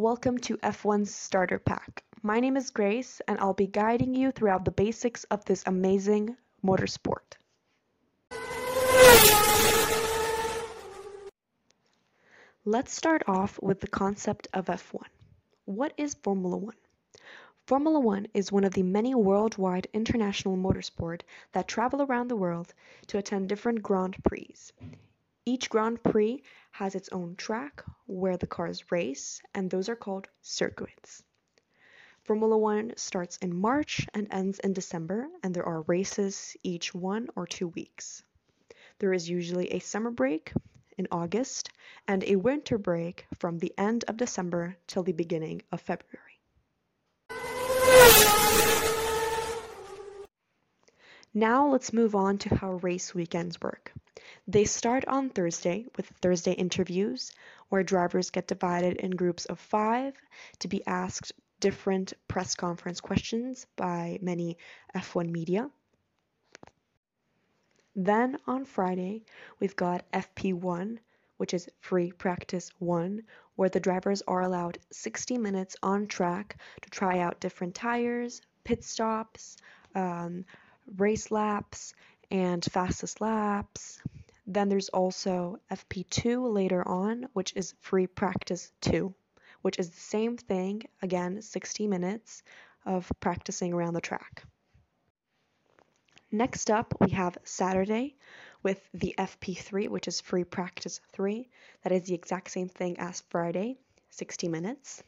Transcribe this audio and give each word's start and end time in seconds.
Welcome 0.00 0.38
to 0.38 0.56
F1's 0.56 1.14
Starter 1.14 1.58
Pack. 1.58 2.04
My 2.22 2.40
name 2.40 2.56
is 2.56 2.70
Grace, 2.70 3.20
and 3.28 3.38
I'll 3.38 3.52
be 3.52 3.66
guiding 3.66 4.14
you 4.14 4.32
throughout 4.32 4.64
the 4.64 4.70
basics 4.70 5.24
of 5.24 5.44
this 5.44 5.62
amazing 5.66 6.38
motorsport. 6.64 7.36
Let's 12.64 12.94
start 12.94 13.24
off 13.26 13.60
with 13.60 13.80
the 13.80 13.88
concept 13.88 14.48
of 14.54 14.68
F1. 14.68 15.04
What 15.66 15.92
is 15.98 16.14
Formula 16.14 16.56
One? 16.56 16.76
Formula 17.66 18.00
One 18.00 18.26
is 18.32 18.50
one 18.50 18.64
of 18.64 18.72
the 18.72 18.82
many 18.82 19.14
worldwide 19.14 19.86
international 19.92 20.56
motorsport 20.56 21.20
that 21.52 21.68
travel 21.68 22.00
around 22.00 22.28
the 22.28 22.36
world 22.36 22.72
to 23.08 23.18
attend 23.18 23.50
different 23.50 23.82
Grand 23.82 24.16
Prix. 24.24 24.54
Each 25.46 25.70
Grand 25.70 26.02
Prix 26.02 26.42
has 26.72 26.94
its 26.94 27.08
own 27.10 27.34
track 27.36 27.82
where 28.06 28.36
the 28.36 28.46
cars 28.46 28.90
race, 28.92 29.40
and 29.54 29.70
those 29.70 29.88
are 29.88 29.96
called 29.96 30.28
circuits. 30.42 31.22
Formula 32.24 32.58
One 32.58 32.92
starts 32.96 33.38
in 33.38 33.56
March 33.56 34.06
and 34.12 34.28
ends 34.30 34.58
in 34.58 34.74
December, 34.74 35.28
and 35.42 35.54
there 35.54 35.64
are 35.64 35.82
races 35.82 36.56
each 36.62 36.94
one 36.94 37.28
or 37.36 37.46
two 37.46 37.68
weeks. 37.68 38.22
There 38.98 39.14
is 39.14 39.30
usually 39.30 39.72
a 39.72 39.78
summer 39.78 40.10
break 40.10 40.52
in 40.98 41.08
August 41.10 41.70
and 42.06 42.22
a 42.24 42.36
winter 42.36 42.76
break 42.76 43.26
from 43.38 43.58
the 43.58 43.72
end 43.78 44.04
of 44.06 44.18
December 44.18 44.76
till 44.86 45.02
the 45.02 45.12
beginning 45.12 45.62
of 45.72 45.80
February. 45.80 46.38
Now 51.32 51.68
let's 51.68 51.92
move 51.92 52.16
on 52.16 52.38
to 52.38 52.56
how 52.56 52.72
race 52.72 53.14
weekends 53.14 53.60
work. 53.60 53.92
They 54.48 54.64
start 54.64 55.04
on 55.06 55.30
Thursday 55.30 55.86
with 55.96 56.08
Thursday 56.20 56.54
interviews, 56.54 57.30
where 57.68 57.84
drivers 57.84 58.30
get 58.30 58.48
divided 58.48 58.96
in 58.96 59.12
groups 59.12 59.44
of 59.44 59.60
five 59.60 60.16
to 60.58 60.66
be 60.66 60.84
asked 60.88 61.32
different 61.60 62.14
press 62.26 62.56
conference 62.56 63.00
questions 63.00 63.66
by 63.76 64.18
many 64.20 64.58
F1 64.92 65.30
media. 65.30 65.70
Then 67.94 68.38
on 68.48 68.64
Friday, 68.64 69.22
we've 69.60 69.76
got 69.76 70.10
FP1, 70.10 70.98
which 71.36 71.54
is 71.54 71.68
free 71.78 72.10
practice 72.10 72.72
1, 72.80 73.22
where 73.54 73.68
the 73.68 73.78
drivers 73.78 74.22
are 74.26 74.42
allowed 74.42 74.78
60 74.90 75.38
minutes 75.38 75.76
on 75.80 76.08
track 76.08 76.56
to 76.80 76.90
try 76.90 77.20
out 77.20 77.38
different 77.38 77.76
tires, 77.76 78.42
pit 78.64 78.82
stops, 78.82 79.58
um, 79.94 80.44
race 80.96 81.30
laps, 81.30 81.94
and 82.30 82.64
fastest 82.64 83.20
laps. 83.20 84.00
Then 84.46 84.68
there's 84.68 84.88
also 84.88 85.58
FP2 85.70 86.52
later 86.52 86.86
on, 86.86 87.28
which 87.32 87.52
is 87.56 87.74
free 87.80 88.06
practice 88.06 88.72
2, 88.82 89.14
which 89.62 89.78
is 89.78 89.90
the 89.90 90.00
same 90.00 90.36
thing, 90.36 90.82
again, 91.02 91.42
60 91.42 91.86
minutes 91.86 92.42
of 92.84 93.10
practicing 93.20 93.72
around 93.72 93.94
the 93.94 94.00
track. 94.00 94.44
Next 96.32 96.70
up, 96.70 96.94
we 97.00 97.10
have 97.10 97.38
Saturday 97.44 98.16
with 98.62 98.80
the 98.94 99.14
FP3, 99.18 99.88
which 99.88 100.06
is 100.06 100.20
free 100.20 100.44
practice 100.44 101.00
3. 101.12 101.48
That 101.82 101.92
is 101.92 102.04
the 102.04 102.14
exact 102.14 102.50
same 102.50 102.68
thing 102.68 102.98
as 102.98 103.22
Friday, 103.30 103.78
60 104.10 104.48
minutes. 104.48 105.02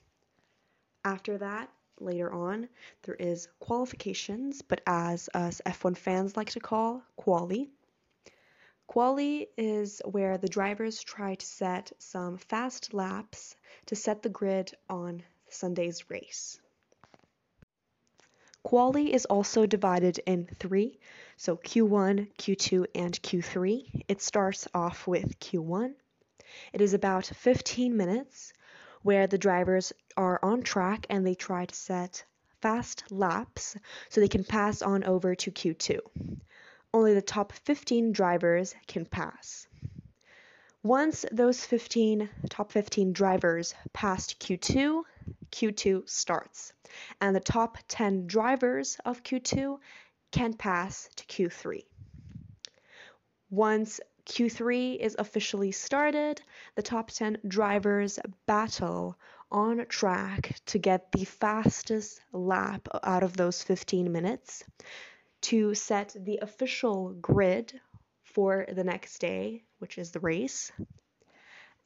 After 1.04 1.38
that, 1.38 1.70
later 2.00 2.32
on, 2.32 2.68
there 3.02 3.14
is 3.14 3.48
qualifications, 3.60 4.62
but 4.62 4.80
as 4.86 5.28
us 5.34 5.60
F1 5.66 5.96
fans 5.96 6.36
like 6.36 6.50
to 6.50 6.60
call, 6.60 7.02
quali. 7.16 7.70
Quali 8.86 9.48
is 9.56 10.02
where 10.04 10.36
the 10.38 10.48
drivers 10.48 11.02
try 11.02 11.34
to 11.34 11.46
set 11.46 11.92
some 11.98 12.36
fast 12.36 12.92
laps 12.92 13.56
to 13.86 13.96
set 13.96 14.22
the 14.22 14.28
grid 14.28 14.72
on 14.88 15.22
Sunday's 15.48 16.10
race. 16.10 16.60
Quali 18.62 19.12
is 19.12 19.24
also 19.24 19.66
divided 19.66 20.18
in 20.26 20.46
three, 20.58 20.98
so 21.36 21.56
Q1, 21.56 22.28
Q2, 22.36 22.86
and 22.94 23.20
Q3. 23.22 24.04
It 24.08 24.22
starts 24.22 24.68
off 24.72 25.06
with 25.06 25.40
Q1. 25.40 25.94
It 26.72 26.80
is 26.80 26.94
about 26.94 27.26
15 27.26 27.96
minutes 27.96 28.52
where 29.02 29.26
the 29.26 29.38
drivers 29.38 29.92
are 30.16 30.38
on 30.42 30.62
track 30.62 31.06
and 31.10 31.26
they 31.26 31.34
try 31.34 31.64
to 31.64 31.74
set 31.74 32.24
fast 32.60 33.04
laps 33.10 33.76
so 34.08 34.20
they 34.20 34.28
can 34.28 34.44
pass 34.44 34.82
on 34.82 35.04
over 35.04 35.34
to 35.34 35.50
Q2. 35.50 35.98
Only 36.94 37.14
the 37.14 37.22
top 37.22 37.52
15 37.52 38.12
drivers 38.12 38.74
can 38.86 39.04
pass. 39.06 39.66
Once 40.82 41.24
those 41.30 41.64
15 41.64 42.28
top 42.50 42.72
15 42.72 43.12
drivers 43.12 43.74
passed 43.92 44.40
Q2, 44.40 45.02
Q2 45.50 46.08
starts, 46.08 46.72
and 47.20 47.34
the 47.34 47.40
top 47.40 47.78
10 47.88 48.26
drivers 48.26 48.98
of 49.04 49.22
Q2 49.22 49.78
can 50.32 50.54
pass 50.54 51.08
to 51.16 51.24
Q3. 51.26 51.84
Once 53.50 54.00
Q3 54.24 54.98
is 54.98 55.16
officially 55.18 55.72
started. 55.72 56.40
The 56.76 56.82
top 56.82 57.10
10 57.10 57.38
drivers 57.46 58.20
battle 58.46 59.18
on 59.52 59.86
track 59.86 60.56
to 60.66 60.78
get 60.78 61.12
the 61.12 61.24
fastest 61.24 62.20
lap 62.32 62.88
out 63.04 63.22
of 63.22 63.36
those 63.36 63.62
15 63.62 64.10
minutes 64.10 64.64
to 65.42 65.74
set 65.74 66.16
the 66.18 66.40
official 66.42 67.12
grid 67.20 67.80
for 68.24 68.66
the 68.72 68.82
next 68.82 69.20
day, 69.20 69.62
which 69.78 69.98
is 69.98 70.10
the 70.10 70.20
race. 70.20 70.72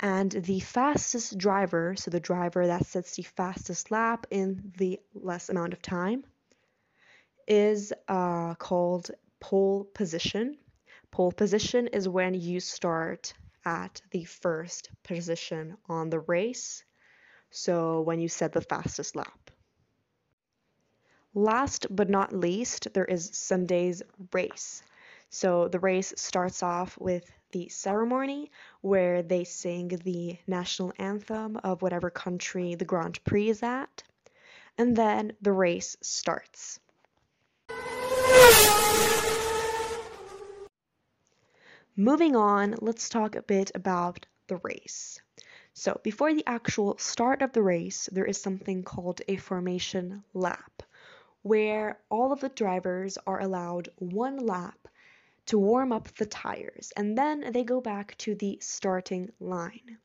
And 0.00 0.31
the 0.31 0.60
fastest 0.60 1.37
driver, 1.37 1.97
so 1.97 2.10
the 2.10 2.21
driver 2.21 2.66
that 2.66 2.87
sets 2.87 3.16
the 3.16 3.25
fastest 3.25 3.91
lap 3.91 4.26
in 4.31 4.72
the 4.78 5.00
less 5.12 5.50
amount 5.50 5.75
of 5.75 5.82
time, 5.82 6.25
is 7.47 7.93
uh, 8.09 8.55
called 8.55 9.10
pole 9.41 9.84
position 9.93 10.56
Pole 11.16 11.32
position 11.32 11.87
is 11.87 12.06
when 12.06 12.34
you 12.34 12.60
start 12.60 13.32
at 13.65 14.03
the 14.10 14.25
first 14.25 14.91
position 15.03 15.78
on 15.88 16.10
the 16.10 16.21
race, 16.21 16.84
so 17.51 18.01
when 18.01 18.21
you 18.21 18.29
set 18.29 18.53
the 18.53 18.61
fastest 18.61 19.17
lap. 19.17 19.51
Last 21.34 21.87
but 21.91 22.09
not 22.09 22.33
least, 22.33 22.89
there 22.95 23.05
is 23.05 23.31
Sunday's 23.34 24.03
race. 24.33 24.83
So 25.29 25.69
the 25.69 25.79
race 25.79 26.15
starts 26.17 26.62
off 26.62 26.97
with 26.99 27.31
the 27.53 27.69
ceremony 27.69 28.51
where 28.81 29.23
they 29.23 29.45
sing 29.45 29.89
the 29.89 30.39
national 30.47 30.93
anthem 30.99 31.56
of 31.59 31.83
whatever 31.83 32.11
country 32.11 32.75
the 32.75 32.85
Grand 32.85 33.23
Prix 33.25 33.51
is 33.51 33.62
at, 33.62 34.03
and 34.79 34.97
then 34.97 35.33
the 35.41 35.53
race 35.53 35.97
starts. 36.01 36.81
Moving 41.97 42.37
on, 42.37 42.77
let's 42.81 43.09
talk 43.09 43.37
a 43.37 43.43
bit 43.43 43.71
about 43.75 44.27
the 44.49 44.56
race. 44.56 45.21
So, 45.78 46.00
before 46.03 46.32
the 46.32 46.47
actual 46.47 46.97
start 46.97 47.42
of 47.42 47.53
the 47.53 47.62
race, 47.62 48.09
there 48.10 48.25
is 48.25 48.41
something 48.41 48.82
called 48.82 49.20
a 49.28 49.37
formation 49.37 50.25
lap, 50.32 50.82
where 51.42 52.00
all 52.09 52.32
of 52.32 52.41
the 52.41 52.48
drivers 52.48 53.19
are 53.26 53.42
allowed 53.42 53.91
one 53.98 54.38
lap 54.38 54.88
to 55.44 55.59
warm 55.59 55.92
up 55.92 56.09
the 56.16 56.25
tires, 56.25 56.94
and 56.97 57.19
then 57.19 57.53
they 57.53 57.62
go 57.62 57.82
back 57.82 58.16
to 58.16 58.34
the 58.34 58.59
starting 58.62 59.31
line. 59.38 59.98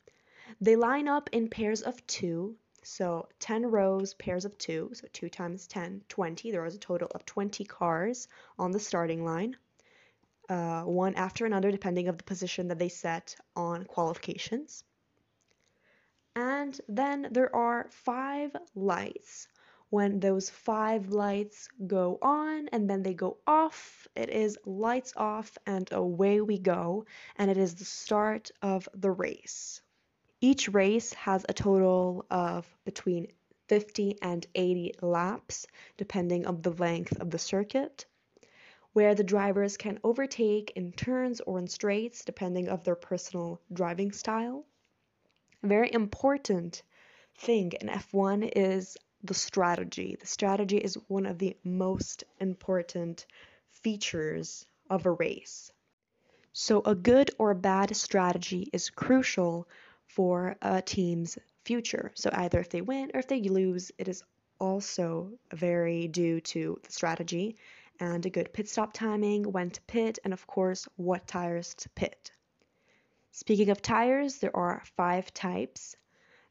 They 0.60 0.76
line 0.76 1.08
up 1.08 1.30
in 1.32 1.48
pairs 1.48 1.80
of 1.80 2.06
two, 2.06 2.54
so 2.82 3.28
10 3.40 3.70
rows, 3.70 4.12
pairs 4.12 4.44
of 4.44 4.58
two, 4.58 4.90
so 4.92 5.08
2 5.14 5.30
times 5.30 5.66
10, 5.66 6.02
20. 6.06 6.50
There 6.50 6.66
is 6.66 6.74
a 6.74 6.78
total 6.78 7.08
of 7.14 7.24
20 7.24 7.64
cars 7.64 8.28
on 8.58 8.72
the 8.72 8.78
starting 8.78 9.24
line 9.24 9.56
uh, 10.50 10.82
one 10.82 11.14
after 11.14 11.46
another 11.46 11.70
depending 11.70 12.08
of 12.08 12.18
the 12.18 12.24
position 12.24 12.68
that 12.68 12.78
they 12.78 12.90
set 12.90 13.36
on 13.56 13.84
qualifications. 13.84 14.84
And 16.34 16.80
then 16.88 17.28
there 17.30 17.54
are 17.54 17.88
five 17.90 18.56
lights. 18.74 19.48
When 19.90 20.20
those 20.20 20.48
five 20.48 21.10
lights 21.10 21.68
go 21.86 22.18
on 22.22 22.68
and 22.68 22.88
then 22.88 23.02
they 23.02 23.14
go 23.14 23.38
off, 23.46 24.08
it 24.16 24.30
is 24.30 24.58
lights 24.64 25.12
off 25.16 25.58
and 25.66 25.90
away 25.92 26.40
we 26.40 26.58
go, 26.58 27.04
and 27.36 27.50
it 27.50 27.56
is 27.58 27.74
the 27.74 27.84
start 27.84 28.50
of 28.62 28.88
the 28.94 29.10
race. 29.10 29.82
Each 30.40 30.68
race 30.68 31.12
has 31.14 31.44
a 31.48 31.52
total 31.52 32.24
of 32.30 32.66
between 32.84 33.28
50 33.68 34.18
and 34.22 34.46
80 34.54 34.94
laps, 35.02 35.66
depending 35.96 36.46
on 36.46 36.62
the 36.62 36.72
length 36.72 37.20
of 37.20 37.30
the 37.30 37.38
circuit 37.38 38.06
where 38.92 39.14
the 39.14 39.24
drivers 39.24 39.76
can 39.76 39.98
overtake 40.04 40.72
in 40.76 40.92
turns 40.92 41.40
or 41.40 41.58
in 41.58 41.66
straights 41.66 42.24
depending 42.24 42.68
of 42.68 42.84
their 42.84 42.94
personal 42.94 43.58
driving 43.72 44.12
style. 44.12 44.66
Very 45.62 45.92
important 45.92 46.82
thing 47.36 47.72
in 47.80 47.88
F1 47.88 48.50
is 48.56 48.96
the 49.22 49.34
strategy. 49.34 50.16
The 50.18 50.26
strategy 50.26 50.78
is 50.78 50.98
one 51.06 51.24
of 51.24 51.38
the 51.38 51.56
most 51.62 52.24
important 52.40 53.26
features 53.70 54.66
of 54.90 55.06
a 55.06 55.12
race. 55.12 55.70
So 56.52 56.82
a 56.84 56.94
good 56.96 57.30
or 57.38 57.54
bad 57.54 57.94
strategy 57.94 58.68
is 58.72 58.90
crucial 58.90 59.68
for 60.06 60.56
a 60.60 60.82
team's 60.82 61.38
future. 61.64 62.10
So 62.14 62.30
either 62.32 62.58
if 62.58 62.68
they 62.68 62.82
win 62.82 63.12
or 63.14 63.20
if 63.20 63.28
they 63.28 63.40
lose, 63.42 63.92
it 63.98 64.08
is 64.08 64.24
also 64.58 65.30
very 65.52 66.08
due 66.08 66.40
to 66.40 66.80
the 66.82 66.92
strategy 66.92 67.56
and 68.00 68.26
a 68.26 68.30
good 68.30 68.52
pit 68.52 68.68
stop 68.68 68.92
timing, 68.92 69.44
when 69.52 69.70
to 69.70 69.80
pit, 69.82 70.18
and 70.24 70.32
of 70.32 70.46
course, 70.46 70.88
what 70.96 71.26
tires 71.28 71.74
to 71.74 71.88
pit. 71.90 72.32
Speaking 73.32 73.70
of 73.70 73.82
tires, 73.82 74.38
there 74.38 74.56
are 74.56 74.82
five 74.96 75.32
types. 75.34 75.96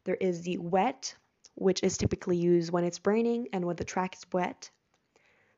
There 0.03 0.15
is 0.15 0.41
the 0.41 0.57
wet, 0.57 1.15
which 1.55 1.83
is 1.83 1.97
typically 1.97 2.37
used 2.37 2.71
when 2.71 2.83
it's 2.83 3.05
raining 3.05 3.47
and 3.53 3.65
when 3.65 3.75
the 3.75 3.85
track 3.85 4.15
is 4.15 4.25
wet. 4.33 4.69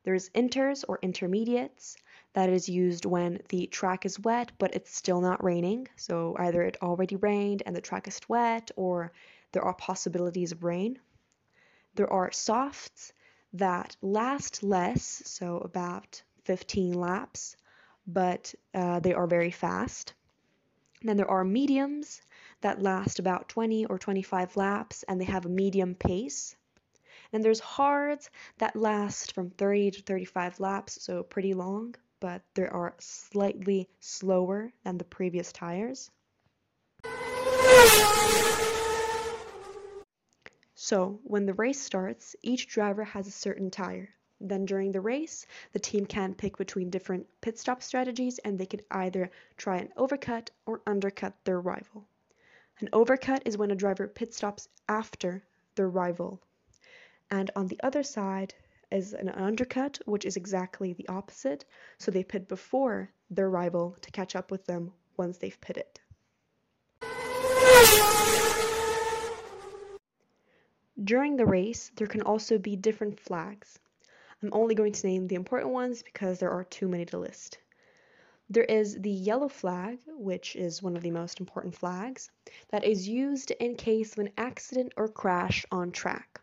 There's 0.04 0.30
inters 0.32 0.84
or 0.88 1.00
intermediates, 1.02 1.96
that 2.34 2.50
is 2.50 2.68
used 2.68 3.06
when 3.06 3.40
the 3.50 3.68
track 3.68 4.06
is 4.06 4.20
wet 4.20 4.52
but 4.58 4.76
it's 4.76 4.94
still 4.96 5.22
not 5.22 5.44
raining. 5.44 5.88
So 5.96 6.36
either 6.38 6.62
it 6.64 6.78
already 6.82 7.16
rained 7.16 7.64
and 7.66 7.76
the 7.76 7.82
track 7.82 8.08
is 8.08 8.20
wet 8.28 8.72
or 8.76 9.14
there 9.52 9.64
are 9.64 9.74
possibilities 9.74 10.52
of 10.52 10.64
rain. 10.64 11.00
There 11.96 12.12
are 12.12 12.32
softs 12.32 13.14
that 13.54 13.96
last 14.02 14.64
less, 14.64 15.22
so 15.26 15.60
about 15.60 16.22
15 16.44 16.94
laps, 16.94 17.56
but 18.08 18.54
uh, 18.74 19.00
they 19.00 19.14
are 19.14 19.28
very 19.28 19.52
fast. 19.52 20.14
Then 21.04 21.18
there 21.18 21.30
are 21.30 21.44
mediums 21.44 22.22
that 22.62 22.82
last 22.82 23.20
about 23.20 23.50
20 23.50 23.86
or 23.88 24.00
25 24.00 24.56
laps 24.56 25.04
and 25.04 25.20
they 25.20 25.26
have 25.26 25.46
a 25.46 25.50
medium 25.50 25.96
pace. 25.96 26.56
And 27.34 27.44
there's 27.44 27.60
hards 27.60 28.30
that 28.60 28.76
last 28.76 29.34
from 29.34 29.50
30 29.50 29.92
to 29.92 30.02
35 30.04 30.62
laps, 30.62 31.04
so 31.04 31.24
pretty 31.24 31.54
long, 31.54 31.96
but 32.22 32.42
they 32.54 32.68
are 32.68 32.96
slightly 33.00 33.90
slower 34.00 34.72
than 34.84 34.98
the 34.98 35.04
previous 35.04 35.52
tires. 35.52 36.10
So, 40.76 41.20
when 41.24 41.46
the 41.46 41.54
race 41.54 41.82
starts, 41.82 42.36
each 42.42 42.68
driver 42.68 43.04
has 43.04 43.28
a 43.28 43.32
certain 43.32 43.72
tire. 43.72 44.10
Then 44.46 44.66
during 44.66 44.92
the 44.92 45.00
race, 45.00 45.48
the 45.72 45.80
team 45.80 46.06
can 46.06 46.36
pick 46.36 46.58
between 46.58 46.90
different 46.90 47.26
pit 47.40 47.58
stop 47.58 47.82
strategies 47.82 48.40
and 48.40 48.60
they 48.60 48.66
could 48.66 48.84
either 48.92 49.32
try 49.56 49.78
and 49.78 49.96
overcut 49.96 50.50
or 50.66 50.82
undercut 50.86 51.34
their 51.46 51.62
rival. 51.62 52.06
An 52.82 52.90
overcut 52.92 53.44
is 53.46 53.58
when 53.58 53.72
a 53.72 53.76
driver 53.76 54.06
pit 54.06 54.34
stops 54.34 54.68
after 54.90 55.42
their 55.76 55.88
rival. 55.88 56.42
And 57.32 57.52
on 57.56 57.68
the 57.68 57.80
other 57.84 58.04
side 58.04 58.54
is 58.92 59.14
an 59.14 59.30
undercut, 59.30 60.00
which 60.06 60.26
is 60.26 60.36
exactly 60.36 60.92
the 60.92 61.08
opposite. 61.08 61.64
So 61.98 62.12
they 62.12 62.26
pit 62.26 62.50
before 62.50 63.12
their 63.30 63.50
rival 63.50 63.96
to 64.02 64.12
catch 64.12 64.36
up 64.36 64.52
with 64.52 64.66
them 64.66 64.92
once 65.16 65.38
they've 65.38 65.62
pitted. 65.62 66.02
During 71.02 71.38
the 71.38 71.46
race, 71.46 71.92
there 71.96 72.08
can 72.08 72.24
also 72.24 72.58
be 72.58 72.76
different 72.76 73.22
flags. 73.22 73.80
I'm 74.44 74.50
only 74.52 74.76
going 74.76 74.92
to 74.92 75.08
name 75.08 75.28
the 75.28 75.36
important 75.36 75.72
ones 75.72 76.04
because 76.04 76.38
there 76.38 76.52
are 76.52 76.66
too 76.66 76.90
many 76.90 77.06
to 77.06 77.18
list. 77.18 77.60
There 78.50 78.66
is 78.66 79.00
the 79.00 79.10
yellow 79.10 79.48
flag, 79.48 80.00
which 80.06 80.58
is 80.58 80.84
one 80.84 80.98
of 80.98 81.02
the 81.02 81.12
most 81.12 81.40
important 81.40 81.76
flags, 81.78 82.30
that 82.68 82.84
is 82.84 83.08
used 83.08 83.52
in 83.52 83.76
case 83.76 84.12
of 84.12 84.20
an 84.20 84.34
accident 84.38 84.92
or 84.98 85.08
crash 85.08 85.66
on 85.72 85.94
track. 85.94 86.42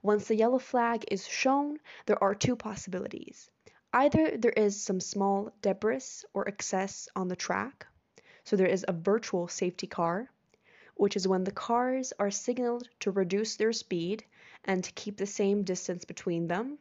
Once 0.00 0.28
the 0.28 0.36
yellow 0.36 0.60
flag 0.60 1.04
is 1.10 1.26
shown, 1.26 1.78
there 2.06 2.22
are 2.22 2.36
two 2.36 2.54
possibilities. 2.54 3.50
Either 3.92 4.36
there 4.36 4.52
is 4.52 4.80
some 4.80 5.00
small 5.00 5.52
debris 5.60 6.22
or 6.34 6.46
excess 6.48 7.08
on 7.16 7.26
the 7.26 7.34
track, 7.34 7.88
so 8.44 8.54
there 8.54 8.68
is 8.68 8.84
a 8.86 8.92
virtual 8.92 9.48
safety 9.48 9.88
car, 9.88 10.30
which 10.94 11.16
is 11.16 11.26
when 11.26 11.42
the 11.42 11.50
cars 11.50 12.12
are 12.20 12.30
signaled 12.30 12.88
to 13.00 13.10
reduce 13.10 13.56
their 13.56 13.72
speed 13.72 14.24
and 14.64 14.84
to 14.84 14.92
keep 14.92 15.16
the 15.16 15.26
same 15.26 15.64
distance 15.64 16.04
between 16.04 16.46
them. 16.46 16.78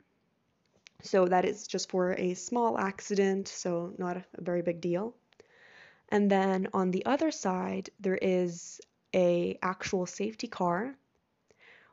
So 1.03 1.27
that 1.27 1.43
is 1.43 1.67
just 1.67 1.89
for 1.89 2.13
a 2.13 2.33
small 2.33 2.77
accident, 2.77 3.49
so 3.49 3.93
not 3.97 4.17
a 4.17 4.25
very 4.39 4.61
big 4.61 4.79
deal. 4.79 5.13
And 6.09 6.31
then 6.31 6.69
on 6.73 6.91
the 6.91 7.05
other 7.05 7.29
side, 7.29 7.89
there 7.99 8.17
is 8.21 8.79
a 9.13 9.59
actual 9.61 10.05
safety 10.05 10.47
car, 10.47 10.95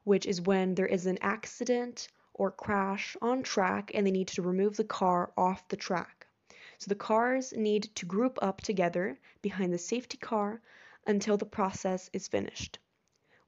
which 0.04 0.26
is 0.26 0.40
when 0.40 0.74
there 0.74 0.86
is 0.86 1.06
an 1.06 1.18
accident 1.22 2.08
or 2.34 2.52
crash 2.52 3.16
on 3.20 3.42
track 3.42 3.90
and 3.94 4.06
they 4.06 4.12
need 4.12 4.28
to 4.28 4.42
remove 4.42 4.76
the 4.76 4.84
car 4.84 5.32
off 5.36 5.66
the 5.68 5.76
track. 5.76 6.26
So 6.78 6.88
the 6.88 6.94
cars 6.94 7.52
need 7.56 7.94
to 7.96 8.06
group 8.06 8.38
up 8.40 8.60
together 8.60 9.18
behind 9.42 9.72
the 9.72 9.78
safety 9.78 10.18
car 10.18 10.62
until 11.06 11.36
the 11.36 11.44
process 11.44 12.08
is 12.12 12.28
finished. 12.28 12.78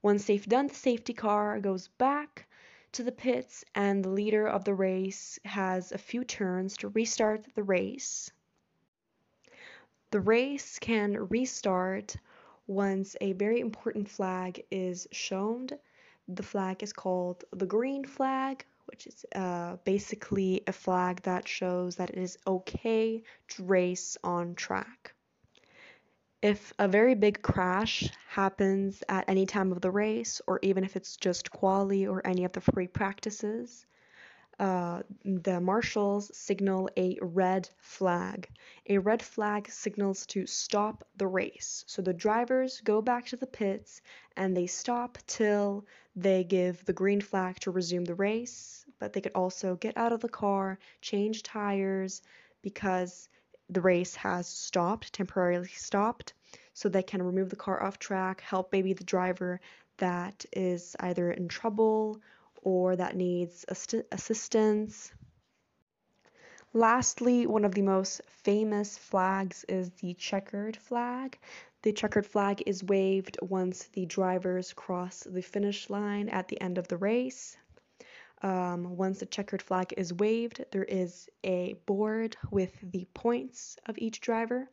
Once 0.03 0.25
they've 0.25 0.45
done 0.47 0.67
the 0.67 0.75
safety 0.75 1.15
car 1.15 1.61
goes 1.61 1.87
back 1.87 2.47
to 2.93 3.03
the 3.03 3.13
pits 3.13 3.65
and 3.75 4.05
the 4.05 4.11
leader 4.11 4.47
of 4.47 4.65
the 4.65 4.75
race 4.75 5.39
has 5.45 5.93
a 5.93 5.99
few 5.99 6.25
turns 6.25 6.77
to 6.77 6.89
restart 6.89 7.47
the 7.55 7.63
race. 7.63 8.31
The 10.11 10.21
race 10.21 10.79
can 10.79 11.29
restart 11.29 12.17
once 12.67 13.17
a 13.21 13.33
very 13.33 13.61
important 13.61 14.09
flag 14.09 14.65
is 14.71 15.09
shown. 15.11 15.69
The 16.29 16.43
flag 16.43 16.83
is 16.83 16.93
called 16.93 17.45
the 17.51 17.67
green 17.67 18.05
flag, 18.05 18.65
which 18.87 19.07
is 19.07 19.25
uh, 19.35 19.77
basically 19.85 20.63
a 20.67 20.73
flag 20.73 21.23
that 21.23 21.49
shows 21.49 21.97
that 21.97 22.11
it 22.11 22.19
is 22.19 22.39
okay 22.47 23.23
to 23.49 23.65
race 23.65 24.19
on 24.23 24.55
track. 24.55 25.15
If 26.43 26.73
a 26.77 26.89
very 26.89 27.15
big 27.15 27.41
crash 27.41 28.11
happens 28.29 29.05
at 29.09 29.29
any 29.29 29.47
time 29.47 29.71
of 29.71 29.81
the 29.81 29.93
race, 29.93 30.43
or 30.49 30.59
even 30.63 30.83
if 30.83 30.97
it's 30.97 31.17
just 31.17 31.53
quali 31.53 32.05
or 32.05 32.27
any 32.27 32.45
of 32.45 32.51
the 32.51 32.61
free 32.61 32.89
practices, 32.89 33.87
uh, 34.59 35.03
the 35.25 35.61
marshals 35.61 36.37
signal 36.37 36.91
a 36.97 37.17
red 37.23 37.69
flag. 37.79 38.49
A 38.89 38.99
red 38.99 39.23
flag 39.23 39.71
signals 39.71 40.27
to 40.27 40.45
stop 40.45 41.07
the 41.17 41.29
race. 41.29 41.85
So 41.87 42.03
the 42.03 42.13
drivers 42.13 42.81
go 42.81 43.01
back 43.01 43.27
to 43.27 43.37
the 43.37 43.47
pits 43.47 44.03
and 44.37 44.57
they 44.57 44.67
stop 44.67 45.19
till 45.29 45.87
they 46.17 46.43
give 46.43 46.85
the 46.85 46.93
green 46.93 47.21
flag 47.21 47.61
to 47.61 47.71
resume 47.71 48.05
the 48.05 48.17
race. 48.17 48.85
But 48.99 49.13
they 49.13 49.21
could 49.21 49.37
also 49.37 49.77
get 49.77 49.97
out 49.97 50.13
of 50.13 50.21
the 50.21 50.29
car, 50.29 50.81
change 51.01 51.45
tires, 51.45 52.21
because 52.63 53.29
the 53.71 53.81
race 53.81 54.15
has 54.17 54.47
stopped, 54.47 55.13
temporarily 55.15 55.69
stopped, 55.69 56.35
so 56.75 56.89
they 56.89 57.03
can 57.03 57.23
remove 57.23 57.51
the 57.51 57.57
car 57.57 57.83
off 57.83 57.99
track, 57.99 58.41
help 58.41 58.73
maybe 58.73 58.93
the 58.93 59.05
driver 59.05 59.61
that 59.99 60.45
is 60.53 60.97
either 61.01 61.31
in 61.31 61.49
trouble 61.49 62.21
or 62.63 62.97
that 62.97 63.17
needs 63.17 63.65
assistance. 63.69 65.13
Lastly, 66.75 67.47
one 67.47 67.65
of 67.65 67.75
the 67.75 67.83
most 67.83 68.23
famous 68.27 68.97
flags 68.97 69.65
is 69.69 69.91
the 70.01 70.15
checkered 70.15 70.77
flag. 70.77 71.39
The 71.83 71.93
checkered 71.93 72.27
flag 72.27 72.63
is 72.65 72.83
waved 72.83 73.39
once 73.43 73.85
the 73.89 74.07
drivers 74.07 74.73
cross 74.73 75.27
the 75.29 75.43
finish 75.43 75.91
line 75.91 76.29
at 76.31 76.49
the 76.49 76.61
end 76.61 76.79
of 76.79 76.89
the 76.89 76.97
race. 76.97 77.57
Um, 78.41 78.97
once 78.97 79.19
the 79.19 79.27
checkered 79.27 79.63
flag 79.63 79.93
is 79.97 80.15
waved, 80.15 80.65
there 80.71 80.85
is 80.85 81.29
a 81.45 81.75
board 81.87 82.37
with 82.51 82.73
the 82.83 83.07
points 83.13 83.77
of 83.87 83.99
each 83.99 84.21
driver. 84.21 84.71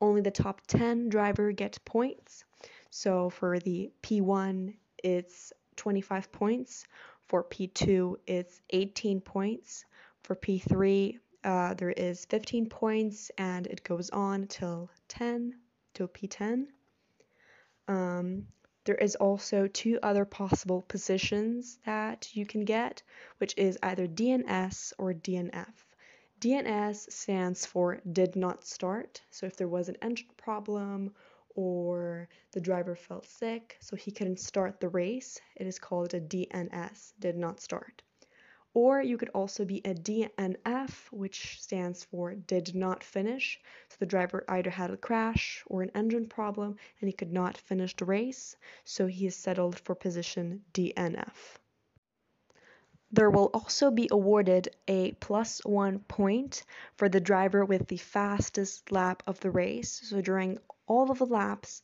Only 0.00 0.20
the 0.22 0.30
top 0.30 0.62
10 0.66 1.08
driver 1.08 1.52
get 1.52 1.78
points. 1.84 2.44
So 2.90 3.30
for 3.30 3.58
the 3.58 3.92
P1, 4.02 4.74
it's 5.02 5.52
25 5.76 6.32
points. 6.32 6.86
For 7.26 7.44
P2, 7.44 8.16
it's 8.26 8.60
18 8.70 9.20
points. 9.20 9.84
For 10.22 10.34
P3, 10.34 11.18
uh, 11.44 11.74
there 11.74 11.90
is 11.90 12.24
15 12.26 12.68
points 12.68 13.30
and 13.38 13.66
it 13.66 13.84
goes 13.84 14.10
on 14.10 14.46
till 14.46 14.90
10, 15.08 15.54
till 15.94 16.08
P10. 16.08 16.66
Um, 17.88 18.46
there 18.84 18.96
is 18.96 19.16
also 19.16 19.66
two 19.66 19.98
other 20.02 20.24
possible 20.24 20.82
positions 20.82 21.78
that 21.84 22.34
you 22.34 22.46
can 22.46 22.64
get, 22.64 23.02
which 23.38 23.54
is 23.56 23.78
either 23.82 24.06
DNS 24.06 24.92
or 24.98 25.12
DNF. 25.12 25.72
DNS 26.40 27.12
stands 27.12 27.66
for 27.66 28.00
did 28.12 28.34
not 28.34 28.64
start. 28.64 29.20
So 29.30 29.44
if 29.44 29.56
there 29.58 29.68
was 29.68 29.90
an 29.90 29.98
engine 30.00 30.30
problem 30.38 31.12
or 31.54 32.30
the 32.52 32.62
driver 32.62 32.96
felt 32.96 33.26
sick, 33.26 33.76
so 33.80 33.94
he 33.94 34.10
couldn't 34.10 34.40
start 34.40 34.80
the 34.80 34.88
race, 34.88 35.38
it 35.56 35.66
is 35.66 35.78
called 35.78 36.14
a 36.14 36.20
DNS, 36.20 37.12
did 37.20 37.36
not 37.36 37.60
start. 37.60 38.02
Or 38.72 39.02
you 39.02 39.18
could 39.18 39.28
also 39.34 39.66
be 39.66 39.82
a 39.84 39.92
DNF, 39.92 41.12
which 41.12 41.60
stands 41.60 42.04
for 42.04 42.34
did 42.34 42.74
not 42.74 43.04
finish. 43.04 43.60
So 43.90 43.96
the 43.98 44.06
driver 44.06 44.42
either 44.48 44.70
had 44.70 44.90
a 44.90 44.96
crash 44.96 45.62
or 45.66 45.82
an 45.82 45.90
engine 45.94 46.26
problem 46.26 46.76
and 47.00 47.08
he 47.08 47.12
could 47.12 47.34
not 47.34 47.58
finish 47.58 47.94
the 47.94 48.06
race, 48.06 48.56
so 48.84 49.06
he 49.06 49.26
is 49.26 49.36
settled 49.36 49.78
for 49.78 49.94
position 49.94 50.64
DNF. 50.72 51.59
There 53.12 53.30
will 53.30 53.50
also 53.54 53.90
be 53.90 54.08
awarded 54.10 54.68
a 54.88 55.12
plus 55.12 55.60
one 55.64 56.00
point 56.00 56.64
for 56.96 57.08
the 57.08 57.20
driver 57.20 57.64
with 57.64 57.86
the 57.88 57.96
fastest 57.98 58.90
lap 58.92 59.22
of 59.26 59.40
the 59.40 59.50
race. 59.50 60.00
So 60.04 60.20
during 60.20 60.58
all 60.86 61.10
of 61.10 61.18
the 61.18 61.26
laps 61.26 61.82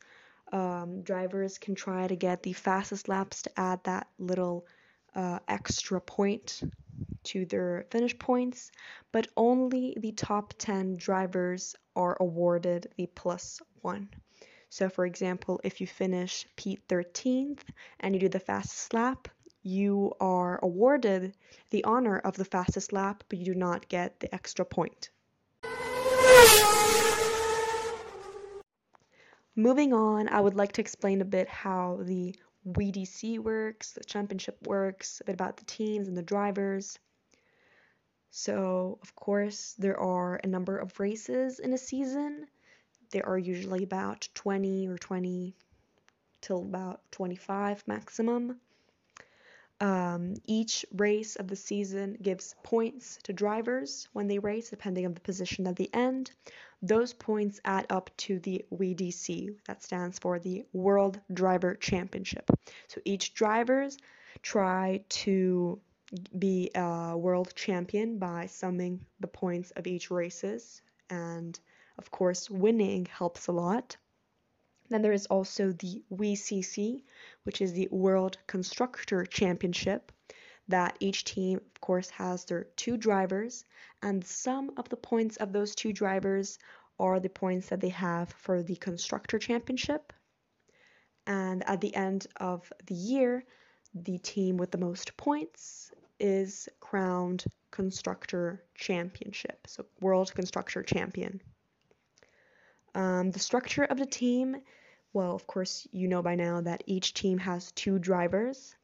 Um, 0.52 1.02
drivers 1.02 1.58
can 1.58 1.74
try 1.74 2.06
to 2.08 2.16
get 2.16 2.42
the 2.42 2.52
fastest 2.54 3.08
laps 3.08 3.42
to 3.42 3.60
add 3.60 3.84
that 3.84 4.08
little 4.18 4.66
uh, 5.14 5.38
extra 5.48 6.00
point 6.00 6.62
to 7.24 7.46
their 7.46 7.86
finish 7.90 8.18
points, 8.18 8.70
but 9.12 9.28
only 9.36 9.94
the 10.00 10.12
top 10.12 10.54
10 10.58 10.96
drivers 10.96 11.74
are 11.94 12.16
awarded 12.20 12.92
the 12.96 13.06
plus 13.06 13.60
one. 13.82 14.08
So, 14.70 14.88
for 14.88 15.06
example, 15.06 15.60
if 15.64 15.80
you 15.80 15.86
finish 15.86 16.46
P13th 16.56 17.60
and 18.00 18.14
you 18.14 18.20
do 18.20 18.28
the 18.28 18.40
fastest 18.40 18.94
lap, 18.94 19.28
you 19.66 20.12
are 20.20 20.60
awarded 20.62 21.34
the 21.70 21.82
honor 21.82 22.18
of 22.20 22.36
the 22.36 22.44
fastest 22.44 22.92
lap, 22.92 23.24
but 23.28 23.36
you 23.36 23.44
do 23.44 23.54
not 23.54 23.88
get 23.88 24.20
the 24.20 24.32
extra 24.32 24.64
point. 24.64 25.10
Moving 29.56 29.92
on, 29.92 30.28
I 30.28 30.40
would 30.40 30.54
like 30.54 30.72
to 30.72 30.80
explain 30.80 31.20
a 31.20 31.24
bit 31.24 31.48
how 31.48 31.98
the 32.02 32.36
WDC 32.68 33.40
works, 33.40 33.90
the 33.90 34.04
championship 34.04 34.56
works, 34.68 35.20
a 35.20 35.24
bit 35.24 35.34
about 35.34 35.56
the 35.56 35.64
teams 35.64 36.06
and 36.06 36.16
the 36.16 36.22
drivers. 36.22 36.98
So, 38.30 39.00
of 39.02 39.16
course, 39.16 39.74
there 39.78 39.98
are 39.98 40.36
a 40.44 40.46
number 40.46 40.78
of 40.78 41.00
races 41.00 41.58
in 41.58 41.72
a 41.72 41.78
season. 41.78 42.46
There 43.10 43.26
are 43.26 43.38
usually 43.38 43.82
about 43.82 44.28
20 44.34 44.86
or 44.86 44.96
20 44.98 45.56
till 46.40 46.62
about 46.62 47.00
25 47.10 47.82
maximum. 47.88 48.60
Um, 49.80 50.34
each 50.46 50.86
race 50.96 51.36
of 51.36 51.48
the 51.48 51.56
season 51.56 52.16
gives 52.22 52.54
points 52.62 53.18
to 53.24 53.32
drivers 53.32 54.08
when 54.12 54.26
they 54.26 54.38
race, 54.38 54.70
depending 54.70 55.04
on 55.04 55.12
the 55.12 55.20
position 55.20 55.66
at 55.66 55.76
the 55.76 55.90
end. 55.92 56.30
Those 56.82 57.12
points 57.12 57.60
add 57.64 57.86
up 57.90 58.10
to 58.18 58.38
the 58.38 58.64
WDC, 58.72 59.56
that 59.66 59.82
stands 59.82 60.18
for 60.18 60.38
the 60.38 60.64
World 60.72 61.20
Driver 61.32 61.74
Championship. 61.74 62.50
So 62.88 63.00
each 63.04 63.34
drivers 63.34 63.98
try 64.42 65.04
to 65.08 65.80
be 66.38 66.70
a 66.74 67.16
world 67.16 67.52
champion 67.54 68.18
by 68.18 68.46
summing 68.46 69.04
the 69.20 69.26
points 69.26 69.72
of 69.72 69.86
each 69.86 70.10
races, 70.10 70.80
and 71.10 71.58
of 71.98 72.10
course, 72.10 72.48
winning 72.48 73.06
helps 73.06 73.46
a 73.46 73.52
lot. 73.52 73.96
Then 74.88 75.02
there 75.02 75.12
is 75.12 75.26
also 75.26 75.72
the 75.72 76.02
WCC, 76.12 77.02
which 77.42 77.60
is 77.60 77.72
the 77.72 77.88
World 77.90 78.38
Constructor 78.46 79.24
Championship, 79.26 80.12
that 80.68 80.96
each 81.00 81.24
team, 81.24 81.58
of 81.58 81.80
course, 81.80 82.10
has 82.10 82.44
their 82.44 82.64
two 82.76 82.96
drivers, 82.96 83.64
and 84.02 84.24
some 84.24 84.72
of 84.76 84.88
the 84.88 84.96
points 84.96 85.36
of 85.36 85.52
those 85.52 85.74
two 85.74 85.92
drivers 85.92 86.58
are 86.98 87.20
the 87.20 87.28
points 87.28 87.68
that 87.68 87.80
they 87.80 87.90
have 87.90 88.30
for 88.30 88.62
the 88.62 88.76
Constructor 88.76 89.38
Championship. 89.38 90.12
And 91.26 91.68
at 91.68 91.80
the 91.80 91.94
end 91.94 92.26
of 92.36 92.72
the 92.86 92.94
year, 92.94 93.44
the 93.94 94.18
team 94.18 94.56
with 94.56 94.70
the 94.70 94.78
most 94.78 95.16
points 95.16 95.90
is 96.18 96.68
crowned 96.80 97.44
Constructor 97.70 98.62
Championship, 98.74 99.66
so 99.66 99.84
World 100.00 100.32
Constructor 100.34 100.82
Champion. 100.82 101.40
Um, 102.96 103.30
the 103.30 103.38
structure 103.38 103.84
of 103.84 103.98
the 103.98 104.06
team, 104.06 104.56
well, 105.12 105.34
of 105.34 105.46
course, 105.46 105.86
you 105.92 106.08
know 106.08 106.22
by 106.22 106.34
now 106.34 106.62
that 106.62 106.82
each 106.86 107.12
team 107.12 107.36
has 107.36 107.70
two 107.72 107.98
drivers, 107.98 108.74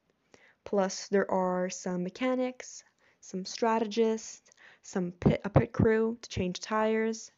plus 0.65 1.09
there 1.09 1.31
are 1.31 1.71
some 1.71 2.03
mechanics, 2.05 2.85
some 3.23 3.47
strategists, 3.47 4.51
some 4.83 5.13
pit, 5.13 5.41
a 5.47 5.49
pit 5.49 5.73
crew 5.73 6.19
to 6.21 6.29
change 6.29 6.61
tires. 6.61 7.33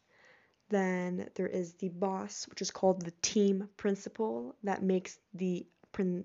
Then 0.69 1.29
there 1.37 1.47
is 1.47 1.75
the 1.75 1.91
boss, 1.91 2.49
which 2.49 2.61
is 2.61 2.73
called 2.73 3.03
the 3.03 3.15
team 3.23 3.69
principal, 3.77 4.57
that 4.65 4.83
makes 4.83 5.17
the 5.33 5.65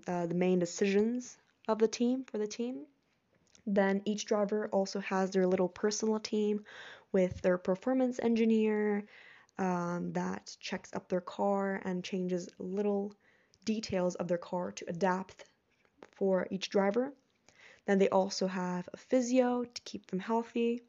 uh, 0.07 0.25
the 0.25 0.33
main 0.33 0.57
decisions 0.57 1.37
of 1.67 1.77
the 1.77 1.87
team 1.87 2.23
for 2.23 2.39
the 2.39 2.47
team. 2.47 2.87
Then 3.67 4.01
each 4.05 4.25
driver 4.25 4.67
also 4.71 4.99
has 5.01 5.29
their 5.29 5.45
little 5.45 5.69
personal 5.69 6.19
team 6.19 6.65
with 7.11 7.39
their 7.41 7.59
performance 7.59 8.19
engineer, 8.19 9.05
um, 9.59 10.13
that 10.13 10.55
checks 10.59 10.89
up 10.93 11.09
their 11.09 11.21
car 11.21 11.81
and 11.83 12.03
changes 12.03 12.49
little 12.57 13.13
details 13.65 14.15
of 14.15 14.27
their 14.27 14.37
car 14.37 14.71
to 14.71 14.85
adapt 14.87 15.43
for 16.11 16.47
each 16.49 16.69
driver. 16.69 17.13
Then 17.85 17.99
they 17.99 18.09
also 18.09 18.47
have 18.47 18.87
a 18.93 18.97
physio 18.97 19.65
to 19.65 19.81
keep 19.83 20.07
them 20.07 20.19
healthy 20.19 20.81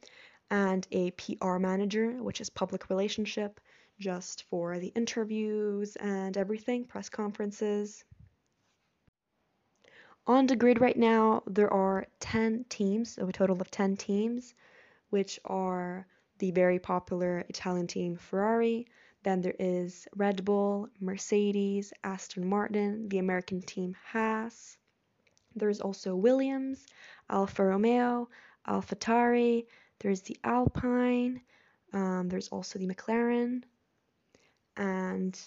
and 0.51 0.87
a 0.93 1.11
PR 1.13 1.59
manager, 1.59 2.23
which 2.23 2.41
is 2.41 2.49
public 2.49 2.89
relationship, 2.91 3.61
just 3.99 4.45
for 4.45 4.79
the 4.79 4.93
interviews 4.95 5.97
and 5.97 6.37
everything, 6.37 6.85
press 6.85 7.09
conferences. 7.09 8.05
On 10.27 10.47
the 10.47 10.57
grid 10.57 10.81
right 10.81 10.97
now, 10.97 11.43
there 11.47 11.73
are 11.73 12.07
10 12.21 12.67
teams, 12.69 13.15
so 13.15 13.27
a 13.27 13.33
total 13.33 13.61
of 13.61 13.71
10 13.71 13.97
teams, 13.97 14.55
which 15.11 15.41
are 15.45 16.07
the 16.41 16.51
very 16.51 16.79
popular 16.79 17.45
Italian 17.49 17.87
team 17.87 18.17
Ferrari. 18.17 18.87
Then 19.23 19.43
there 19.43 19.55
is 19.59 20.09
Red 20.17 20.45
Bull, 20.45 20.89
Mercedes, 20.99 21.93
Aston 22.03 22.47
Martin, 22.49 23.09
the 23.09 23.19
American 23.19 23.61
team 23.61 23.95
Haas. 24.13 24.79
There's 25.55 25.81
also 25.81 26.17
Williams, 26.17 26.87
Alfa 27.29 27.65
Romeo, 27.65 28.29
AlphaTauri. 28.67 29.67
There's 29.99 30.23
the 30.23 30.39
Alpine. 30.43 31.43
Um, 31.93 32.29
there's 32.29 32.49
also 32.49 32.79
the 32.79 32.87
McLaren. 32.87 33.63
And 34.77 35.39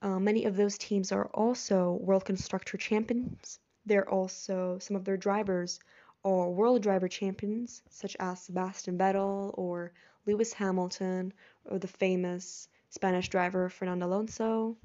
uh, 0.00 0.18
many 0.18 0.44
of 0.46 0.56
those 0.56 0.76
teams 0.76 1.12
are 1.12 1.26
also 1.26 1.92
World 2.00 2.24
Constructor 2.24 2.76
Champions. 2.76 3.60
They're 3.86 4.08
also, 4.08 4.78
some 4.80 4.96
of 4.96 5.04
their 5.04 5.16
drivers 5.16 5.78
are 6.24 6.50
World 6.50 6.82
Driver 6.82 7.08
Champions, 7.08 7.82
such 7.90 8.16
as 8.18 8.42
Sebastian 8.42 8.98
Vettel 8.98 9.52
or 9.56 9.92
Lewis 10.26 10.52
Hamilton, 10.52 11.32
or 11.64 11.78
the 11.78 11.88
famous 11.88 12.68
Spanish 12.90 13.28
driver 13.28 13.68
Fernando 13.68 14.06
Alonso. 14.06 14.76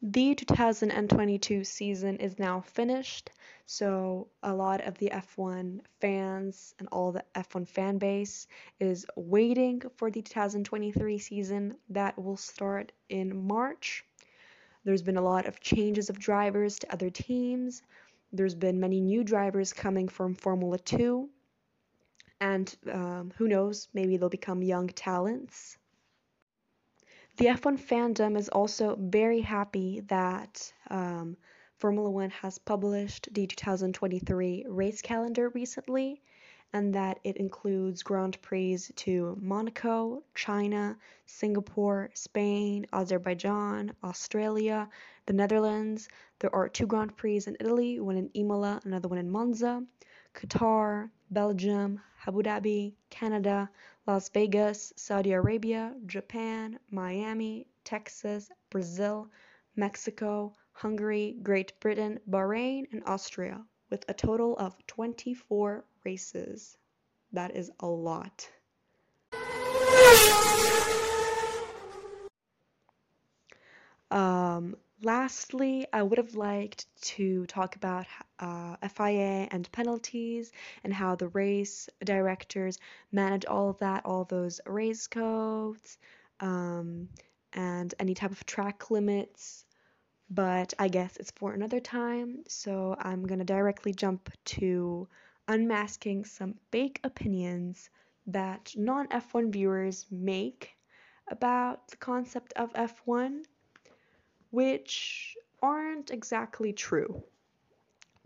The 0.00 0.36
2022 0.36 1.64
season 1.64 2.18
is 2.18 2.38
now 2.38 2.60
finished, 2.60 3.30
so 3.66 4.28
a 4.44 4.54
lot 4.54 4.80
of 4.80 4.96
the 4.98 5.10
F1 5.10 5.80
fans 6.00 6.72
and 6.78 6.88
all 6.92 7.10
the 7.10 7.24
F1 7.34 7.66
fan 7.66 7.98
base 7.98 8.46
is 8.78 9.04
waiting 9.16 9.82
for 9.96 10.08
the 10.08 10.22
2023 10.22 11.18
season 11.18 11.76
that 11.90 12.16
will 12.16 12.36
start 12.36 12.92
in 13.08 13.46
March. 13.46 14.04
There's 14.84 15.02
been 15.02 15.16
a 15.16 15.22
lot 15.22 15.46
of 15.46 15.60
changes 15.60 16.08
of 16.08 16.18
drivers 16.18 16.78
to 16.78 16.92
other 16.92 17.10
teams, 17.10 17.82
there's 18.32 18.54
been 18.54 18.80
many 18.80 19.00
new 19.00 19.24
drivers 19.24 19.72
coming 19.72 20.08
from 20.08 20.34
Formula 20.34 20.78
2, 20.78 21.28
and 22.40 22.76
um, 22.92 23.32
who 23.36 23.48
knows, 23.48 23.88
maybe 23.94 24.16
they'll 24.16 24.28
become 24.28 24.62
young 24.62 24.88
talents. 24.88 25.76
The 27.36 27.46
F1 27.46 27.78
fandom 27.78 28.36
is 28.36 28.48
also 28.48 28.96
very 28.98 29.40
happy 29.40 30.00
that 30.08 30.72
um, 30.90 31.36
Formula 31.76 32.10
One 32.10 32.30
has 32.30 32.58
published 32.58 33.28
the 33.32 33.46
2023 33.46 34.66
race 34.68 35.00
calendar 35.02 35.48
recently, 35.50 36.20
and 36.72 36.94
that 36.94 37.18
it 37.24 37.36
includes 37.38 38.02
Grand 38.02 38.40
Prix 38.42 38.78
to 38.96 39.38
Monaco, 39.40 40.22
China, 40.34 40.96
Singapore, 41.26 42.10
Spain, 42.14 42.86
Azerbaijan, 42.92 43.92
Australia, 44.04 44.88
the 45.26 45.32
Netherlands. 45.32 46.08
There 46.40 46.54
are 46.54 46.68
two 46.68 46.86
Grand 46.86 47.16
Prix 47.16 47.42
in 47.46 47.56
Italy, 47.60 48.00
one 48.00 48.16
in 48.16 48.30
Imola, 48.34 48.80
another 48.84 49.08
one 49.08 49.18
in 49.18 49.30
Monza, 49.30 49.82
Qatar, 50.34 51.10
Belgium, 51.30 52.00
Abu 52.26 52.42
Dhabi, 52.42 52.94
Canada, 53.10 53.70
Las 54.06 54.28
Vegas, 54.28 54.92
Saudi 54.96 55.32
Arabia, 55.32 55.94
Japan, 56.06 56.78
Miami, 56.90 57.66
Texas, 57.84 58.50
Brazil, 58.70 59.30
Mexico, 59.76 60.52
Hungary, 60.72 61.36
Great 61.42 61.72
Britain, 61.80 62.20
Bahrain, 62.30 62.86
and 62.92 63.02
Austria, 63.04 63.64
with 63.90 64.04
a 64.08 64.14
total 64.14 64.56
of 64.58 64.76
24 64.86 65.84
races. 66.08 66.78
That 67.32 67.54
is 67.54 67.70
a 67.80 67.86
lot. 67.86 68.48
Um, 74.10 74.76
lastly, 75.02 75.86
I 75.92 76.02
would 76.02 76.16
have 76.16 76.34
liked 76.34 76.86
to 77.12 77.44
talk 77.44 77.76
about 77.76 78.06
uh, 78.38 78.76
FIA 78.94 79.48
and 79.50 79.70
penalties 79.70 80.50
and 80.82 80.94
how 80.94 81.14
the 81.14 81.28
race 81.28 81.90
directors 82.02 82.78
manage 83.12 83.44
all 83.44 83.68
of 83.68 83.78
that, 83.80 84.06
all 84.06 84.24
those 84.24 84.62
race 84.64 85.06
codes, 85.06 85.98
um, 86.40 87.10
and 87.52 87.94
any 87.98 88.14
type 88.14 88.30
of 88.30 88.46
track 88.46 88.90
limits. 88.90 89.66
But 90.30 90.72
I 90.78 90.88
guess 90.88 91.18
it's 91.18 91.32
for 91.32 91.52
another 91.52 91.80
time, 91.80 92.44
so 92.48 92.96
I'm 92.98 93.26
gonna 93.26 93.44
directly 93.44 93.92
jump 93.92 94.30
to 94.56 95.06
unmasking 95.48 96.24
some 96.26 96.54
fake 96.70 97.00
opinions 97.02 97.90
that 98.26 98.72
non 98.76 99.08
F1 99.08 99.50
viewers 99.50 100.06
make 100.10 100.76
about 101.28 101.88
the 101.88 101.96
concept 101.96 102.52
of 102.52 102.72
F1, 102.74 103.44
which 104.50 105.36
aren't 105.62 106.10
exactly 106.10 106.72
true. 106.72 107.24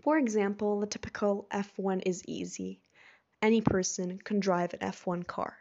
For 0.00 0.18
example, 0.18 0.80
the 0.80 0.86
typical 0.86 1.46
F1 1.52 2.02
is 2.04 2.24
easy. 2.26 2.80
Any 3.40 3.60
person 3.60 4.18
can 4.18 4.40
drive 4.40 4.74
an 4.74 4.80
F1 4.80 5.24
car. 5.26 5.56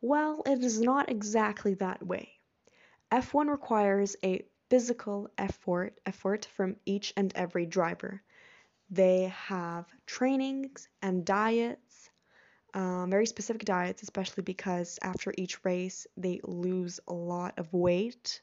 Well, 0.00 0.42
it 0.46 0.64
is 0.64 0.80
not 0.80 1.10
exactly 1.10 1.74
that 1.74 2.02
way. 2.02 2.40
F1 3.12 3.50
requires 3.50 4.16
a 4.24 4.46
physical 4.70 5.28
effort 5.36 6.00
effort 6.06 6.46
from 6.46 6.76
each 6.86 7.12
and 7.16 7.32
every 7.34 7.66
driver. 7.66 8.22
They 8.90 9.32
have 9.46 9.86
trainings 10.06 10.88
and 11.00 11.24
diets, 11.24 12.10
um, 12.74 13.10
very 13.10 13.26
specific 13.26 13.64
diets, 13.64 14.02
especially 14.02 14.42
because 14.42 14.98
after 15.02 15.32
each 15.38 15.64
race 15.64 16.06
they 16.16 16.40
lose 16.44 16.98
a 17.06 17.12
lot 17.12 17.58
of 17.58 17.72
weight 17.72 18.42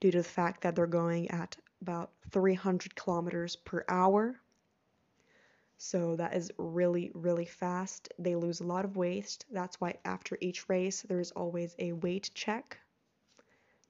due 0.00 0.10
to 0.10 0.18
the 0.18 0.24
fact 0.24 0.62
that 0.62 0.74
they're 0.74 0.86
going 0.86 1.30
at 1.30 1.56
about 1.82 2.12
300 2.30 2.94
kilometers 2.94 3.56
per 3.56 3.84
hour. 3.88 4.40
So 5.76 6.16
that 6.16 6.34
is 6.34 6.50
really, 6.56 7.10
really 7.14 7.44
fast. 7.44 8.08
They 8.18 8.36
lose 8.36 8.60
a 8.60 8.66
lot 8.66 8.86
of 8.86 8.96
weight. 8.96 9.44
That's 9.50 9.80
why 9.80 9.98
after 10.04 10.38
each 10.40 10.68
race, 10.68 11.02
there's 11.02 11.32
always 11.32 11.74
a 11.78 11.92
weight 11.92 12.30
check 12.34 12.78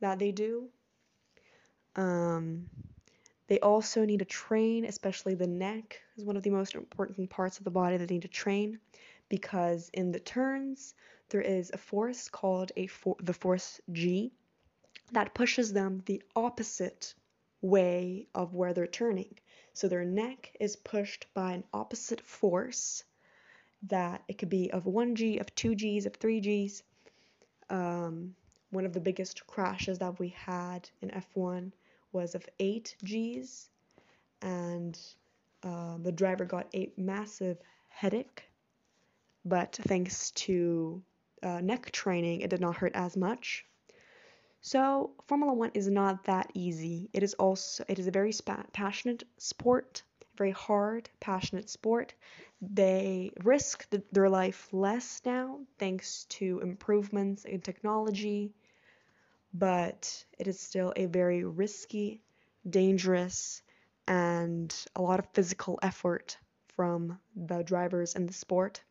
that 0.01 0.19
they 0.19 0.33
do. 0.33 0.69
Um, 1.95 2.69
they 3.47 3.61
also 3.61 4.05
need 4.05 4.21
to 4.21 4.25
train, 4.25 4.85
especially 4.85 5.35
the 5.35 5.47
neck 5.47 6.01
is 6.17 6.25
one 6.25 6.37
of 6.37 6.43
the 6.43 6.51
most 6.51 6.75
important 6.75 7.29
parts 7.29 7.59
of 7.59 7.65
the 7.65 7.71
body 7.71 7.97
that 7.97 8.09
they 8.09 8.15
need 8.15 8.23
to 8.23 8.29
train 8.29 8.79
because 9.29 9.91
in 9.93 10.13
the 10.13 10.21
turns 10.21 10.95
there 11.29 11.43
is 11.43 11.71
a 11.73 11.79
force 11.79 12.29
called 12.29 12.73
a 12.77 12.87
for- 12.87 13.17
the 13.21 13.33
force 13.33 13.81
G 13.93 14.33
that 15.13 15.35
pushes 15.35 15.73
them 15.73 16.03
the 16.07 16.23
opposite 16.35 17.15
way 17.61 18.27
of 18.35 18.55
where 18.55 18.73
they're 18.73 18.87
turning. 18.87 19.39
So 19.73 19.89
their 19.89 20.05
neck 20.05 20.55
is 20.61 20.77
pushed 20.77 21.27
by 21.35 21.53
an 21.53 21.65
opposite 21.73 22.21
force 22.21 23.05
that 23.85 24.23
it 24.29 24.39
could 24.39 24.49
be 24.49 24.71
of 24.71 24.85
1G, 24.85 25.41
of 25.41 25.55
2Gs, 25.55 26.07
of 26.07 26.19
3Gs. 26.19 26.83
Um, 27.71 28.35
one 28.71 28.87
of 28.87 28.93
the 28.93 29.01
biggest 29.01 29.47
crashes 29.47 29.99
that 29.99 30.19
we 30.19 30.29
had 30.29 30.89
in 31.01 31.11
F1 31.11 31.73
was 32.15 32.35
of 32.35 32.49
8Gs, 32.61 33.69
and 34.43 34.99
uh, 35.63 35.99
the 35.99 36.13
driver 36.13 36.45
got 36.45 36.69
a 36.75 36.93
massive 36.97 37.59
headache. 37.89 38.45
But 39.45 39.79
thanks 39.83 40.31
to 40.33 41.03
uh, 41.43 41.61
neck 41.61 41.91
training, 41.93 42.41
it 42.41 42.51
did 42.51 42.61
not 42.61 42.77
hurt 42.77 42.95
as 42.95 43.17
much. 43.17 43.67
So 44.63 45.13
Formula 45.27 45.53
One 45.53 45.71
is 45.75 45.89
not 45.89 46.25
that 46.25 46.51
easy. 46.55 47.11
It 47.13 47.23
is 47.23 47.35
also 47.35 47.85
it 47.87 47.99
is 47.99 48.07
a 48.07 48.11
very 48.11 48.33
passionate 48.73 49.25
sport, 49.37 50.03
very 50.37 50.53
hard, 50.53 51.11
passionate 51.21 51.69
sport. 51.69 52.15
They 52.63 53.31
risk 53.43 53.91
th- 53.91 54.05
their 54.11 54.31
life 54.31 54.73
less 54.73 55.21
now 55.27 55.61
thanks 55.79 56.25
to 56.37 56.61
improvements 56.61 57.45
in 57.45 57.61
technology, 57.61 58.55
but 59.55 60.25
it 60.37 60.49
is 60.49 60.59
still 60.59 60.93
a 60.97 61.07
very 61.07 61.45
risky, 61.45 62.21
dangerous, 62.69 63.63
and 64.09 64.75
a 64.97 65.01
lot 65.01 65.21
of 65.21 65.27
physical 65.33 65.79
effort 65.81 66.37
from 66.75 67.19
the 67.37 67.63
drivers 67.63 68.17
in 68.17 68.27
the 68.27 68.33
sport. 68.33 68.83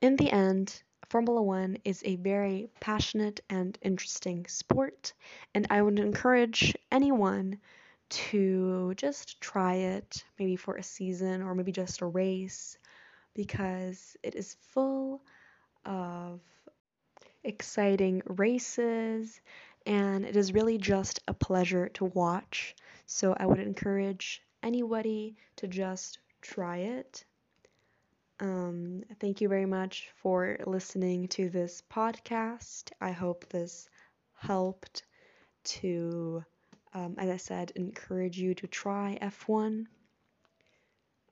In 0.00 0.16
the 0.16 0.32
end, 0.32 0.82
Formula 1.10 1.42
One 1.42 1.76
is 1.84 2.02
a 2.04 2.16
very 2.16 2.70
passionate 2.80 3.40
and 3.50 3.78
interesting 3.82 4.46
sport, 4.48 5.12
and 5.54 5.66
I 5.68 5.82
would 5.82 5.98
encourage 5.98 6.74
anyone 6.90 7.58
to 8.08 8.94
just 8.96 9.40
try 9.40 9.74
it, 9.74 10.24
maybe 10.38 10.56
for 10.56 10.76
a 10.76 10.82
season 10.82 11.42
or 11.42 11.54
maybe 11.54 11.72
just 11.72 12.00
a 12.00 12.06
race, 12.06 12.78
because 13.34 14.16
it 14.22 14.34
is 14.34 14.56
full 14.72 15.22
of 15.84 16.40
exciting 17.44 18.22
races 18.26 19.40
and 19.86 20.24
it 20.24 20.36
is 20.36 20.52
really 20.52 20.78
just 20.78 21.20
a 21.26 21.34
pleasure 21.34 21.88
to 21.90 22.04
watch. 22.04 22.74
So 23.06 23.34
I 23.36 23.46
would 23.46 23.58
encourage 23.58 24.42
anybody 24.62 25.36
to 25.56 25.66
just 25.66 26.18
try 26.40 26.78
it. 26.78 27.24
Um, 28.40 29.02
thank 29.20 29.40
you 29.40 29.48
very 29.48 29.66
much 29.66 30.10
for 30.16 30.58
listening 30.66 31.28
to 31.28 31.48
this 31.48 31.82
podcast. 31.92 32.90
I 33.00 33.12
hope 33.12 33.48
this 33.48 33.88
helped 34.34 35.04
to, 35.64 36.44
um, 36.94 37.14
as 37.18 37.30
I 37.30 37.36
said, 37.36 37.72
encourage 37.76 38.38
you 38.38 38.54
to 38.54 38.66
try 38.66 39.18
F1. 39.20 39.86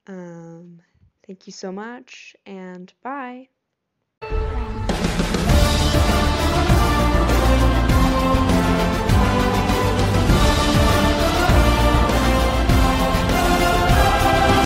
Um, 0.06 0.80
thank 1.26 1.46
you 1.46 1.52
so 1.52 1.72
much, 1.72 2.36
and 2.46 2.92
bye. 3.02 3.48